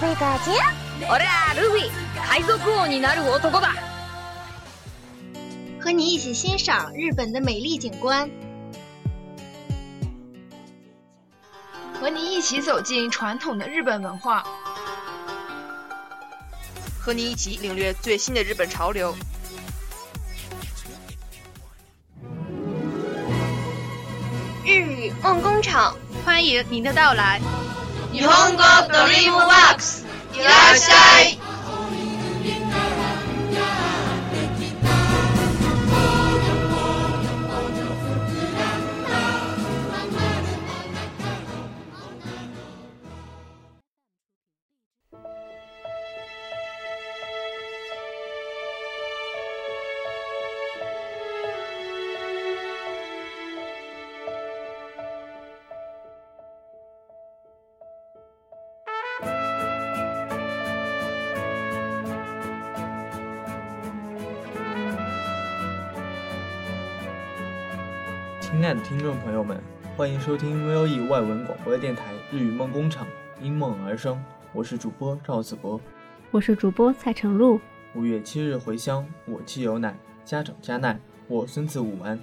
[0.00, 0.14] 真実はいつも一つ。
[0.14, 0.50] 贝嘎姐，
[1.08, 3.72] 俺ルフィ，海賊王になる男だ。
[5.80, 8.30] 和你一起欣赏日本的美丽景观，
[12.00, 14.44] 和你一起走进传统的日本文化，
[16.98, 19.14] 和你一起领略最新的日本潮流。
[24.64, 27.40] 日语梦工厂，欢迎您的到来。
[28.12, 31.47] 日本語ドリームワークスいらっしゃい。
[68.59, 69.57] 亲爱的听众朋友们，
[69.95, 73.07] 欢迎收听 VOE 外文广播电台日语梦工厂，
[73.41, 74.21] 因梦而生。
[74.51, 75.79] 我是主播赵子博。
[76.29, 77.61] 我是主播蔡成露。
[77.95, 79.95] 五月七日回乡，我妻有奶，
[80.25, 82.19] 家长加奈，我孙子武安。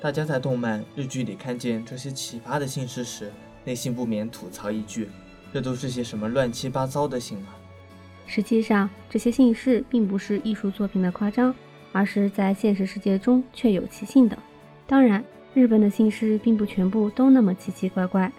[0.00, 3.30] 大家在动漫、日剧里看见这些奇葩的姓氏时，
[3.62, 5.10] 内心不免吐槽一句：
[5.52, 7.52] 这都是些什么乱七八糟的姓啊！
[8.26, 11.54] 实际上，这些姓氏并不是艺术作品的夸张，
[11.92, 14.38] 而是在现实世界中确有其姓的。
[14.86, 15.22] 当然，
[15.54, 18.30] 日本的姓氏并不全部都那么奇奇怪怪，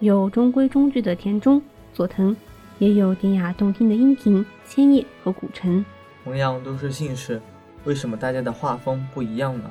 [0.00, 1.60] 有中规中矩的田中、
[1.92, 2.34] 佐藤，
[2.78, 5.84] 也有典雅动听的樱庭、千叶和古城。
[6.24, 7.38] 同样都是姓氏，
[7.84, 9.70] 为什么大家的画风不一样呢？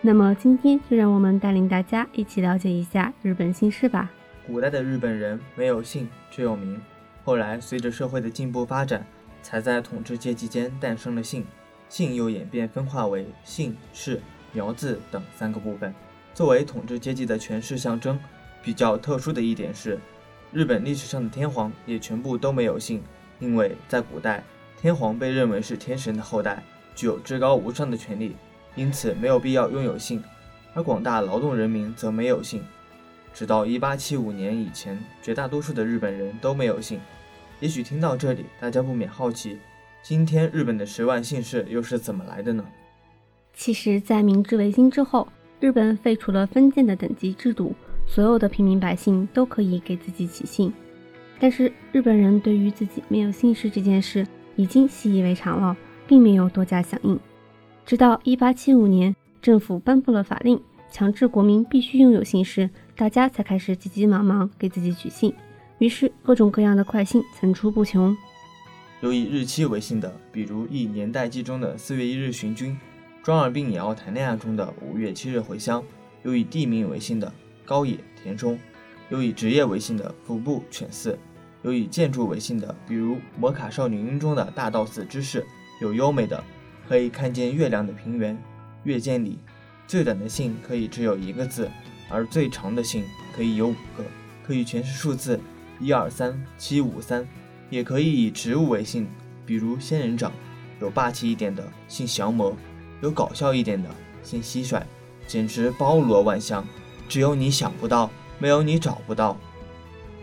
[0.00, 4.08] 那么今天就让我们带领大家一起了解一下日本姓氏吧。
[4.46, 6.80] 古代的日本人没有姓，只有名。
[7.24, 9.04] 后来随着社会的进步发展，
[9.42, 11.44] 才在统治阶级间诞生了姓，
[11.88, 14.20] 姓又演变分化为姓氏、
[14.52, 15.92] 苗字等三个部分。
[16.34, 18.18] 作为统治阶级的权势象征，
[18.62, 19.98] 比较特殊的一点是，
[20.52, 23.02] 日本历史上的天皇也全部都没有姓，
[23.38, 24.42] 因为在古代，
[24.80, 26.62] 天皇被认为是天神的后代，
[26.94, 28.34] 具有至高无上的权力，
[28.74, 30.22] 因此没有必要拥有姓。
[30.74, 32.64] 而广大劳动人民则没有姓。
[33.34, 36.98] 直到1875年以前，绝大多数的日本人都没有姓。
[37.60, 39.58] 也许听到这里，大家不免好奇，
[40.02, 42.64] 今天日本的十万姓氏又是怎么来的呢？
[43.54, 45.28] 其实，在明治维新之后，
[45.62, 47.72] 日本废除了封建的等级制度，
[48.04, 50.72] 所有的平民百姓都可以给自己起姓。
[51.38, 57.16] 但是，日本人对于自己没有姓氏这件事已经习以为常了，并没有多加响应。
[57.86, 65.32] 直到1875年，政府颁布了法令，强制国民必须拥有姓氏，大家才开始急急忙忙给自己取姓。
[65.78, 68.16] 于是，各种各样的快姓层出不穷。
[69.00, 72.72] 有以日期为姓的，比如《以年代记》中的四月一日巡军，
[73.22, 75.80] 《庄耳病也要谈恋爱》中的五月七日回乡；
[76.24, 77.32] 有以地名为姓的
[77.64, 78.56] 高野、田中；
[79.10, 81.14] 有以职业为姓的服部、犬饲；
[81.62, 85.40] 有以建筑为姓的，比如《摩卡少女樱》中的大道寺知事；
[85.80, 86.42] 有优美的
[86.88, 88.36] 可以看见月亮的平原
[88.82, 89.38] 月见里；
[89.86, 91.70] 最短的姓可以只有一个字，
[92.10, 93.04] 而最长的姓
[93.36, 94.04] 可以有五个，
[94.44, 95.38] 可以全是数字
[95.78, 97.24] 一二三七五三。
[97.70, 99.06] 也可以以植物为姓，
[99.46, 100.30] 比如仙人掌；
[100.80, 102.54] 有霸气一点的姓降魔，
[103.02, 103.88] 有搞笑一点的
[104.22, 104.80] 姓蟋蟀，
[105.26, 106.64] 简直包罗万象，
[107.08, 108.08] 只有你想不到，
[108.38, 109.36] 没有你找不到。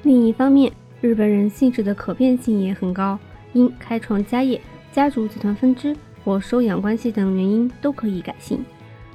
[0.04, 0.72] 另一方面，
[1.02, 3.20] 日本人姓氏的可变性也很高，
[3.52, 4.60] 因开创家业、
[4.94, 8.64] 家族集团分支或收养关系等原因都可以改姓，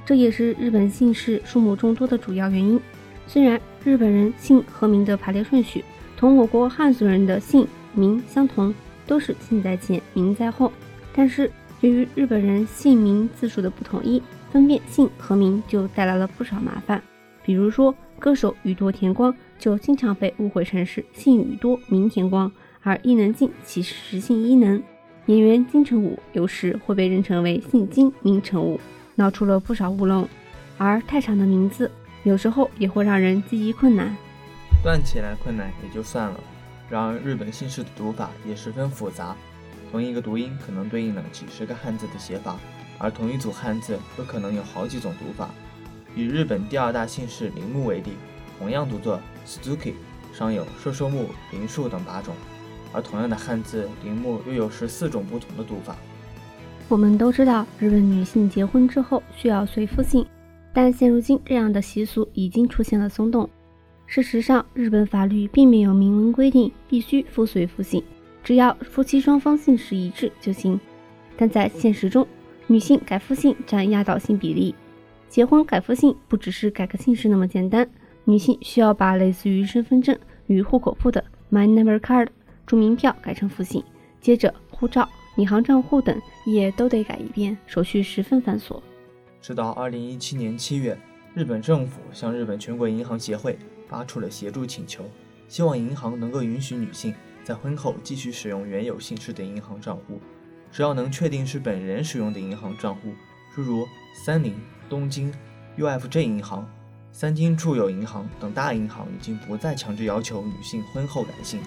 [0.05, 2.79] 这也是日本姓氏数目众多的主要原因。
[3.25, 5.83] 虽然日本人姓和名的排列顺序
[6.15, 8.71] 同我国汉族人的姓名相同，
[9.07, 10.71] 都是姓在前，名在后，
[11.11, 17.01] 但是由于日本人姓名字数的不统一，分辨姓和名就带来了不少麻烦。
[17.43, 22.51] 比如说，歌手宇多田光就经常被误会成是姓宇多名田光，
[22.81, 24.81] 而伊能静其实姓伊能。
[25.27, 28.79] 演员金城武有时会被认成为姓金名城武，
[29.15, 30.27] 闹出了不少乌龙。
[30.77, 31.89] 而太长的名字
[32.23, 34.15] 有时候也会让人记忆困难。
[34.83, 36.39] 断起来困难也就算了，
[36.89, 39.35] 然而日本姓氏的读法也十分复杂，
[39.91, 42.57] 同一个读音可能对应了几十个汉字的写法，
[42.97, 45.49] 而同一组汉字又可能有好几种读法。
[46.15, 48.11] 以日本第二大姓氏铃木为例，
[48.57, 49.93] 同样读作 Suzuki，
[50.33, 52.33] 上有寿寿木、铃树等八种。
[52.93, 55.97] 而同样的汉字“铃木”又有十四种不同的读法。
[56.87, 60.25] 我们都知道，日本女性结婚之后需要随夫姓，
[60.73, 63.49] 但现如今这样的习俗已经出现了松动。
[64.05, 68.01] 事实上，日本法律并没有明文规定必须夫随夫姓，
[68.45, 70.79] 只要夫妻双方姓氏一致就行。
[71.35, 72.25] 但在现实中，
[72.67, 74.73] 女性改夫姓占压倒性比例。
[75.27, 77.89] 结婚改夫姓不只是改个姓氏那么简单，
[78.23, 81.21] 女性需要把类似于身份证与户口簿的
[81.51, 82.27] My Number Card。
[82.67, 83.83] 住民票改成复姓，
[84.21, 85.07] 接着护照、
[85.37, 88.79] 银行账户等也都得改一遍，手续十分繁琐。
[89.41, 90.97] 直到二零一七年七月，
[91.33, 93.57] 日本政府向日本全国银行协会
[93.87, 95.03] 发出了协助请求，
[95.47, 97.13] 希望银行能够允许女性
[97.45, 100.19] 在婚后继续使用原有姓氏的银行账户，
[100.71, 103.13] 只要能确定是本人使用的银行账户，
[103.53, 103.85] 诸如
[104.25, 104.55] 三菱、
[104.89, 105.31] 东京、
[105.77, 106.67] UFJ 银行、
[107.11, 111.61] 三金住友银行等大银行已经不再强制要求女性婚后改姓。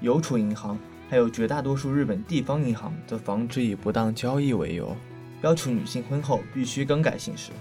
[0.00, 0.76] 邮储银行
[1.08, 4.96] 还有绝大多数日本地方银行，则防止以不当交易为由，
[5.42, 7.52] 要求女性婚后必须更改姓氏。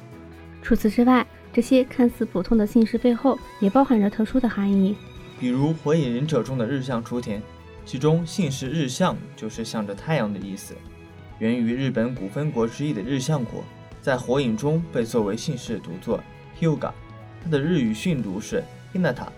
[0.64, 1.24] 除此之外，
[1.54, 4.98] 这些看似普通的姓氏背后也包含着特殊的含义。
[5.42, 7.42] 比如《火影忍者》中的日向雏田，
[7.84, 10.76] 其中姓氏日向就是向着太阳的意思，
[11.40, 13.64] 源于日本古分国之一的日向国，
[14.04, 16.24] 在火影中被作为姓氏读作
[16.60, 16.92] Hyuga，
[17.44, 19.30] 它的日语训读是 Hinata，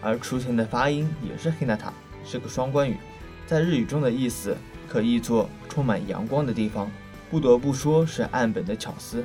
[0.00, 1.90] 而雏田的发音也是 Hinata。
[2.24, 2.96] 是个双关语，
[3.44, 4.56] 在日语中的意思
[4.88, 6.88] 可译作充满阳光的地方，
[7.28, 9.24] 不得不说是岸本的巧思。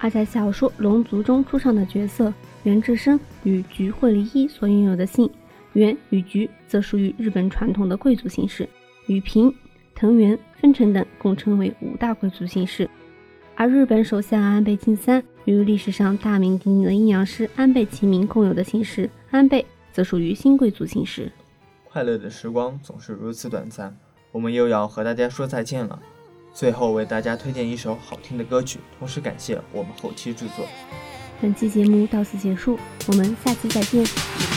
[0.00, 2.34] 而在小说《龙族》中出场的角色
[2.64, 5.30] 袁志生与菊惠梨一所拥有的姓
[5.74, 8.68] 袁与菊，则属于日本传统的贵族姓氏，
[9.06, 9.54] 与平、
[9.94, 12.88] 藤原、丰臣等共称为五大贵族姓氏。
[13.54, 21.30] 而日本首相安倍晋三与历史上大名鼎鼎的阴阳师安倍晴明共有的姓氏安倍，则属于新贵族姓氏。
[21.84, 23.96] 快乐的时光总是如此短暂，
[24.32, 26.00] 我们又要和大家说再见了。
[26.52, 30.66] 最后为大家推荐一首好听的歌曲，同时感谢我们后期制作。
[31.40, 32.78] 本期节目到此结束，
[33.08, 34.53] 我们下期再见。